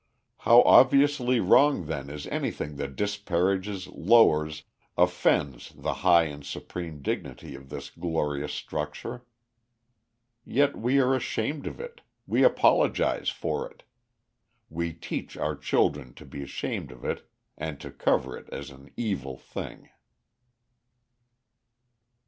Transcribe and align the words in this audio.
How 0.39 0.63
obviously 0.63 1.39
wrong 1.39 1.85
then 1.85 2.09
is 2.09 2.25
anything 2.25 2.77
that 2.77 2.95
disparages, 2.95 3.85
lowers, 3.85 4.63
offends 4.97 5.73
the 5.77 5.93
high 6.01 6.23
and 6.23 6.43
supreme 6.43 7.03
dignity 7.03 7.53
of 7.53 7.69
this 7.69 7.91
glorious 7.91 8.51
structure. 8.51 9.23
Yet 10.43 10.75
we 10.75 10.99
are 10.99 11.13
ashamed 11.13 11.67
of 11.67 11.79
it, 11.79 12.01
we 12.25 12.41
apologize 12.43 13.29
for 13.29 13.69
it, 13.69 13.83
we 14.71 14.91
teach 14.91 15.37
our 15.37 15.55
children 15.55 16.15
to 16.15 16.25
be 16.25 16.41
ashamed 16.41 16.91
of 16.91 17.05
it 17.05 17.29
and 17.55 17.79
to 17.81 17.91
cover 17.91 18.35
it 18.35 18.49
as 18.51 18.71
an 18.71 18.89
evil 18.97 19.37
thing. 19.37 19.89